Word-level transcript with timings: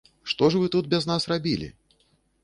Што 0.31 0.47
ж 0.53 0.61
вы 0.61 0.69
тут 0.75 0.87
без 0.93 1.05
нас 1.11 1.27
рабілі? 1.33 1.69